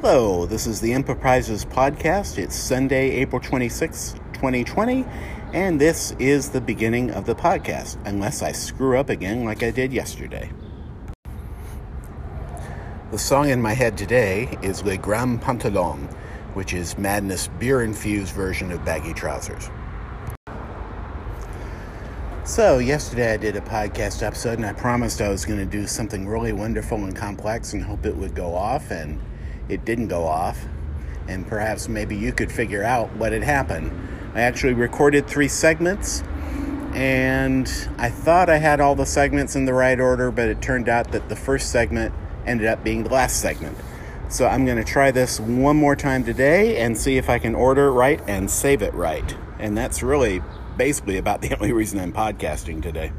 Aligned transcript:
Hello, 0.00 0.44
this 0.44 0.66
is 0.66 0.80
the 0.80 0.92
Enterprises 0.92 1.64
podcast. 1.64 2.36
It's 2.36 2.56
Sunday, 2.56 3.10
April 3.10 3.40
26, 3.40 4.14
2020, 4.32 5.04
and 5.52 5.80
this 5.80 6.16
is 6.18 6.50
the 6.50 6.60
beginning 6.60 7.12
of 7.12 7.26
the 7.26 7.34
podcast, 7.36 7.96
unless 8.04 8.42
I 8.42 8.50
screw 8.50 8.98
up 8.98 9.08
again 9.08 9.44
like 9.44 9.62
I 9.62 9.70
did 9.70 9.92
yesterday. 9.92 10.50
The 13.12 13.18
song 13.18 13.50
in 13.50 13.62
my 13.62 13.72
head 13.72 13.96
today 13.96 14.58
is 14.62 14.82
Le 14.82 14.96
Grand 14.96 15.40
Pantalon, 15.40 16.08
which 16.54 16.74
is 16.74 16.98
Madness' 16.98 17.46
beer 17.60 17.82
infused 17.82 18.34
version 18.34 18.72
of 18.72 18.84
baggy 18.84 19.14
trousers. 19.14 19.70
So, 22.42 22.78
yesterday 22.78 23.32
I 23.32 23.36
did 23.36 23.54
a 23.54 23.60
podcast 23.60 24.24
episode 24.24 24.58
and 24.58 24.66
I 24.66 24.72
promised 24.72 25.20
I 25.20 25.28
was 25.28 25.44
going 25.44 25.60
to 25.60 25.64
do 25.64 25.86
something 25.86 26.26
really 26.26 26.52
wonderful 26.52 26.98
and 27.04 27.14
complex 27.14 27.74
and 27.74 27.84
hope 27.84 28.04
it 28.04 28.16
would 28.16 28.34
go 28.34 28.56
off, 28.56 28.90
and 28.90 29.20
it 29.68 29.84
didn't 29.84 30.08
go 30.08 30.26
off. 30.26 30.64
And 31.28 31.46
perhaps 31.46 31.88
maybe 31.88 32.16
you 32.16 32.32
could 32.32 32.52
figure 32.52 32.82
out 32.82 33.14
what 33.16 33.32
had 33.32 33.42
happened. 33.42 33.90
I 34.34 34.42
actually 34.42 34.74
recorded 34.74 35.26
three 35.26 35.48
segments 35.48 36.22
and 36.94 37.70
I 37.98 38.08
thought 38.08 38.48
I 38.48 38.58
had 38.58 38.80
all 38.80 38.94
the 38.94 39.06
segments 39.06 39.56
in 39.56 39.64
the 39.64 39.74
right 39.74 39.98
order, 39.98 40.30
but 40.30 40.48
it 40.48 40.62
turned 40.62 40.88
out 40.88 41.12
that 41.12 41.28
the 41.28 41.36
first 41.36 41.70
segment 41.70 42.14
ended 42.46 42.66
up 42.66 42.84
being 42.84 43.02
the 43.04 43.10
last 43.10 43.40
segment. 43.40 43.76
So 44.28 44.46
I'm 44.46 44.64
going 44.64 44.78
to 44.78 44.84
try 44.84 45.10
this 45.10 45.40
one 45.40 45.76
more 45.76 45.96
time 45.96 46.24
today 46.24 46.78
and 46.78 46.96
see 46.96 47.16
if 47.16 47.28
I 47.28 47.38
can 47.38 47.54
order 47.54 47.88
it 47.88 47.92
right 47.92 48.20
and 48.26 48.50
save 48.50 48.82
it 48.82 48.94
right. 48.94 49.36
And 49.58 49.76
that's 49.76 50.02
really 50.02 50.42
basically 50.76 51.18
about 51.18 51.42
the 51.42 51.54
only 51.60 51.72
reason 51.72 51.98
I'm 51.98 52.12
podcasting 52.12 52.82
today. 52.82 53.12